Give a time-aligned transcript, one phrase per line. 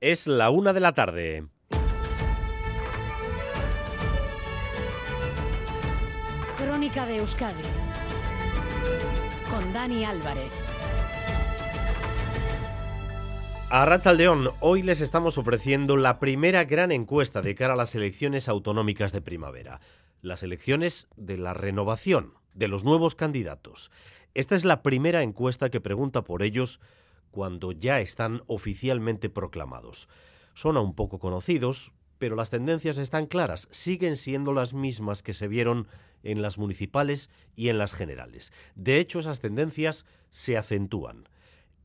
[0.00, 1.48] Es la una de la tarde.
[6.56, 7.64] Crónica de Euskadi
[9.50, 10.52] con Dani Álvarez.
[13.70, 18.48] A Rachaldeón, hoy les estamos ofreciendo la primera gran encuesta de cara a las elecciones
[18.48, 19.80] autonómicas de primavera.
[20.22, 23.90] Las elecciones de la renovación, de los nuevos candidatos.
[24.34, 26.78] Esta es la primera encuesta que pregunta por ellos
[27.30, 30.08] cuando ya están oficialmente proclamados.
[30.54, 35.48] Son aún poco conocidos, pero las tendencias están claras, siguen siendo las mismas que se
[35.48, 35.88] vieron
[36.22, 38.52] en las municipales y en las generales.
[38.74, 41.28] De hecho, esas tendencias se acentúan.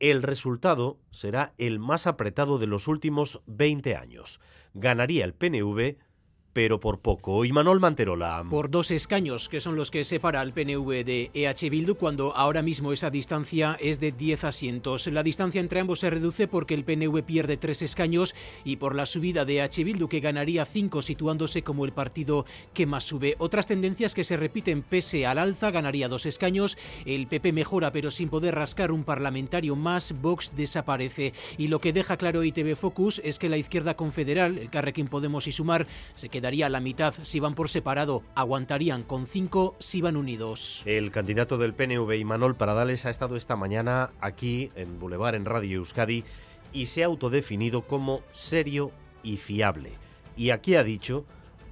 [0.00, 4.40] El resultado será el más apretado de los últimos 20 años.
[4.74, 5.96] Ganaría el PNV
[6.54, 7.44] pero por poco.
[7.44, 8.44] Y Manuel Manterola.
[8.48, 12.62] Por dos escaños, que son los que separa al PNV de EH Bildu, cuando ahora
[12.62, 15.06] mismo esa distancia es de 10 asientos.
[15.08, 19.04] La distancia entre ambos se reduce porque el PNV pierde tres escaños y por la
[19.04, 23.34] subida de EH Bildu, que ganaría cinco, situándose como el partido que más sube.
[23.38, 26.78] Otras tendencias que se repiten pese al alza, ganaría dos escaños.
[27.04, 30.14] El PP mejora, pero sin poder rascar un parlamentario más.
[30.22, 31.32] Vox desaparece.
[31.58, 35.48] Y lo que deja claro ITV Focus es que la izquierda confederal, el Carrequín Podemos
[35.48, 40.02] y Sumar, se queda daría la mitad si van por separado, aguantarían con cinco si
[40.02, 40.82] van unidos.
[40.84, 45.78] El candidato del PNV, Imanol Paradales, ha estado esta mañana aquí en Boulevard, en Radio
[45.78, 46.22] Euskadi,
[46.74, 48.92] y se ha autodefinido como serio
[49.22, 49.92] y fiable.
[50.36, 51.24] Y aquí ha dicho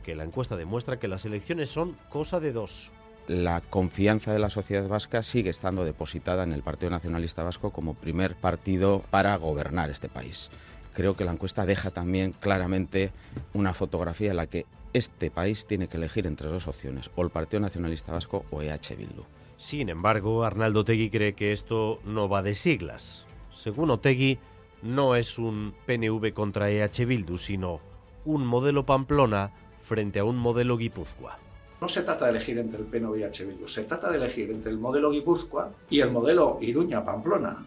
[0.03, 2.91] que la encuesta demuestra que las elecciones son cosa de dos
[3.29, 7.95] la confianza de la sociedad vasca sigue estando depositada en el Partido Nacionalista Vasco como
[7.95, 10.51] primer partido para gobernar este país
[10.95, 13.11] creo que la encuesta deja también claramente
[13.55, 17.31] una fotografía en la que este país tiene que elegir entre dos opciones, o el
[17.31, 19.23] Partido Nacionalista Vasco o EH Bildu.
[19.57, 23.27] Sin embargo, Arnaldo Tegui cree que esto no va de siglas.
[23.51, 24.39] Según Otegui,
[24.83, 27.81] no es un PNV contra EH Bildu, sino
[28.25, 31.39] un modelo Pamplona frente a un modelo Guipúzcoa.
[31.81, 34.51] No se trata de elegir entre el PNV y EH Bildu, se trata de elegir
[34.51, 37.65] entre el modelo Guipúzcoa y el modelo Iruña-Pamplona.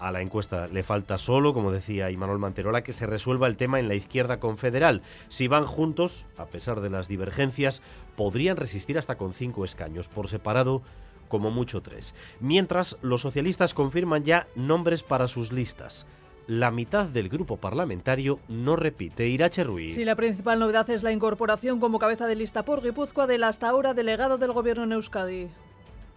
[0.00, 3.78] A la encuesta le falta solo, como decía Imanol Manterola, que se resuelva el tema
[3.78, 5.02] en la izquierda confederal.
[5.28, 7.82] Si van juntos, a pesar de las divergencias,
[8.16, 10.08] podrían resistir hasta con cinco escaños.
[10.08, 10.80] Por separado,
[11.28, 12.14] como mucho tres.
[12.40, 16.06] Mientras, los socialistas confirman ya nombres para sus listas
[16.46, 19.28] la mitad del grupo parlamentario no repite.
[19.28, 19.94] Irache Ruiz.
[19.94, 23.68] Sí, la principal novedad es la incorporación como cabeza de lista por Guipúzcoa del hasta
[23.68, 25.48] ahora delegado del gobierno en Euskadi.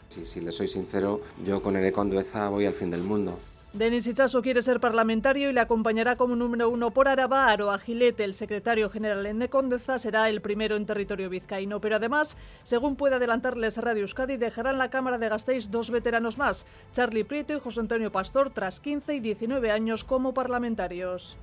[0.10, 3.38] Sí, si le soy sincero, yo con el Condueza voy al fin del mundo.
[3.74, 7.48] Denis Ichazo quiere ser parlamentario y le acompañará como número uno por Araba.
[7.48, 11.82] Aro Agilete, el secretario general en Necondeza, será el primero en territorio vizcaíno.
[11.82, 16.68] Pero además, según puede adelantarles Radio Euskadi, dejarán la Cámara de Gasteiz dos veteranos más,
[16.92, 21.36] Charlie Prieto y José Antonio Pastor, tras 15 y 19 años como parlamentarios.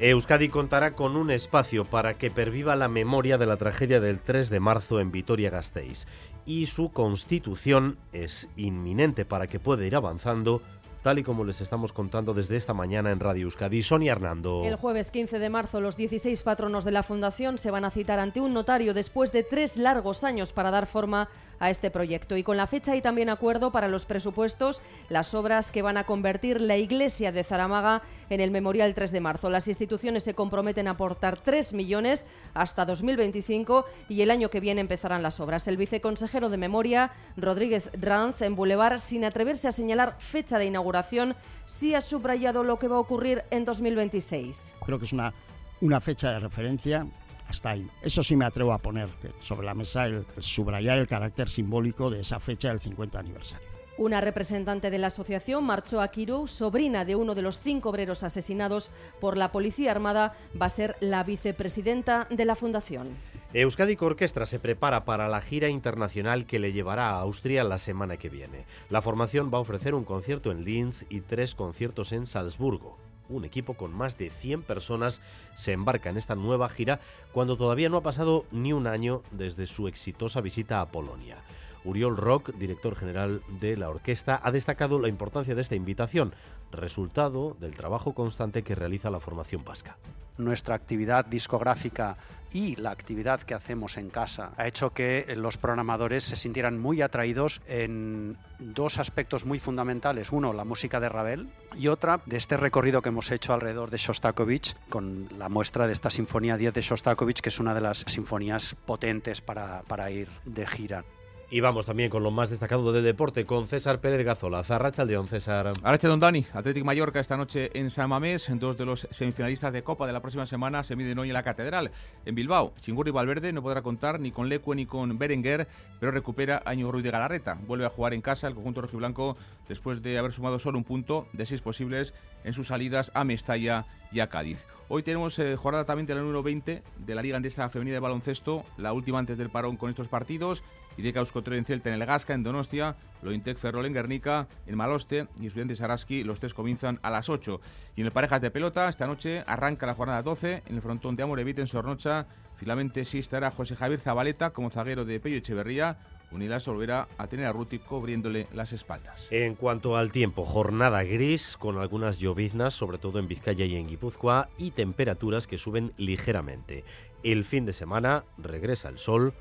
[0.00, 4.48] Euskadi contará con un espacio para que perviva la memoria de la tragedia del 3
[4.48, 6.06] de marzo en Vitoria-Gasteiz
[6.46, 10.62] y su constitución es inminente para que pueda ir avanzando
[11.02, 13.82] tal y como les estamos contando desde esta mañana en Radio Euskadi.
[13.82, 14.62] Sonia Hernando.
[14.64, 18.20] El jueves 15 de marzo, los 16 patronos de la Fundación se van a citar
[18.20, 21.28] ante un notario después de tres largos años para dar forma
[21.60, 22.36] a este proyecto.
[22.36, 26.04] Y con la fecha y también acuerdo para los presupuestos, las obras que van a
[26.04, 29.50] convertir la iglesia de Zaramaga en el Memorial 3 de marzo.
[29.50, 34.80] Las instituciones se comprometen a aportar 3 millones hasta 2025 y el año que viene
[34.80, 35.68] empezarán las obras.
[35.68, 41.34] El viceconsejero de Memoria, Rodríguez Ranz, en Boulevard, sin atreverse a señalar fecha de inauguración,
[41.64, 44.76] sí ha subrayado lo que va a ocurrir en 2026.
[44.84, 45.32] Creo que es una,
[45.80, 47.06] una fecha de referencia
[47.48, 47.88] hasta ahí.
[48.02, 49.08] Eso sí me atrevo a poner
[49.40, 53.66] sobre la mesa el, subrayar el carácter simbólico de esa fecha del 50 aniversario.
[53.96, 58.22] Una representante de la asociación marchó a Kirou, sobrina de uno de los cinco obreros
[58.22, 63.08] asesinados por la Policía Armada, va a ser la vicepresidenta de la Fundación.
[63.54, 68.18] Euskadi Orquestra se prepara para la gira internacional que le llevará a Austria la semana
[68.18, 68.66] que viene.
[68.88, 72.98] La formación va a ofrecer un concierto en Linz y tres conciertos en Salzburgo
[73.28, 75.20] un equipo con más de 100 personas
[75.54, 77.00] se embarca en esta nueva gira
[77.32, 81.36] cuando todavía no ha pasado ni un año desde su exitosa visita a Polonia.
[81.84, 86.34] Uriol Rock, director general de la orquesta, ha destacado la importancia de esta invitación,
[86.72, 89.96] resultado del trabajo constante que realiza la formación vasca.
[90.36, 92.16] Nuestra actividad discográfica
[92.52, 97.02] y la actividad que hacemos en casa ha hecho que los programadores se sintieran muy
[97.02, 100.30] atraídos en dos aspectos muy fundamentales.
[100.30, 103.98] Uno, la música de Ravel y otra, de este recorrido que hemos hecho alrededor de
[103.98, 108.04] Shostakovich con la muestra de esta Sinfonía 10 de Shostakovich, que es una de las
[108.06, 111.04] sinfonías potentes para, para ir de gira.
[111.50, 114.62] Y vamos también con lo más destacado del deporte, con César Pérez Gazola.
[114.64, 115.72] Zarracha León, César.
[115.82, 118.50] Arache Don Dani, Atlético Mallorca esta noche en San Mamés.
[118.56, 121.42] Dos de los semifinalistas de Copa de la próxima semana se miden hoy en la
[121.42, 121.90] Catedral.
[122.26, 125.68] En Bilbao, Chingurri Valverde no podrá contar ni con Lecue ni con Berenguer,
[125.98, 127.58] pero recupera a Ruiz de Galarreta.
[127.66, 131.28] Vuelve a jugar en casa el conjunto rojiblanco después de haber sumado solo un punto
[131.32, 132.12] de seis posibles
[132.44, 134.66] en sus salidas a Mestalla y a Cádiz.
[134.88, 138.00] Hoy tenemos eh, jornada también de la número 20 de la Liga Andesa Femenina de
[138.00, 140.62] Baloncesto, la última antes del parón con estos partidos.
[140.96, 145.28] Ideca Euskotero en Celta en el Gasca, en Donostia, Lointec Ferrol en Guernica, en Maloste
[145.38, 146.24] y Estudiantes Araski.
[146.24, 147.60] Los tres comienzan a las 8.
[147.94, 151.14] Y en el Parejas de Pelota, esta noche arranca la jornada 12 en el frontón
[151.14, 152.26] de Amorevit en Sornocha.
[152.56, 155.98] Finalmente sí estará José Javier Zabaleta como zaguero de Pello Echeverría.
[156.30, 159.28] Unilas volverá a tener a Ruti cubriéndole las espaldas.
[159.30, 163.88] En cuanto al tiempo, jornada gris con algunas lloviznas, sobre todo en Vizcaya y en
[163.88, 166.84] Guipúzcoa, y temperaturas que suben ligeramente.
[167.22, 169.32] El fin de semana regresa el sol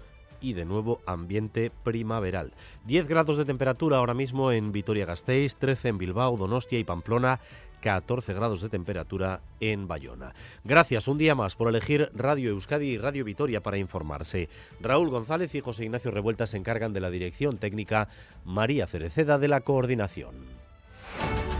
[0.42, 2.54] y de nuevo ambiente primaveral.
[2.86, 7.39] 10 grados de temperatura ahora mismo en Vitoria-Gasteiz, 13 en Bilbao, Donostia y Pamplona,
[7.81, 10.34] 14 grados de temperatura en Bayona.
[10.63, 14.50] Gracias un día más por elegir Radio Euskadi y Radio Vitoria para informarse.
[14.80, 18.10] Raúl González y José Ignacio Revuelta se encargan de la dirección técnica,
[18.45, 20.36] María Cereceda de la coordinación.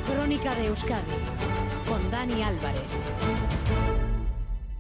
[0.06, 1.12] Crónica de Euskadi
[1.88, 3.47] con Dani Álvarez.